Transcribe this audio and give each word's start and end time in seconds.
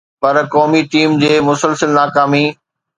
پر 0.21 0.35
قومي 0.53 0.81
ٽيم 0.91 1.09
جي 1.23 1.31
مسلسل 1.49 1.89
ناڪامي 2.01 2.45